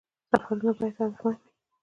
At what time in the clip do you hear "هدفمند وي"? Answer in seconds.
0.99-1.49